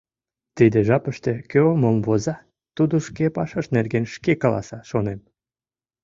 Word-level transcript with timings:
Тиде 0.57 0.79
жапыште 0.87 1.33
кӧ 1.51 1.59
мом 1.81 1.97
воза, 2.05 2.35
тудо 2.75 2.95
шке 3.07 3.25
пашаж 3.35 3.65
нерген 3.75 4.05
шке 4.13 4.33
каласа, 4.41 4.79
шонем. 4.89 5.19